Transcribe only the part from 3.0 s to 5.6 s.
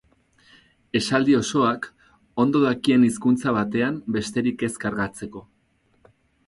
hizkuntza batean besterik ez kargatzeko.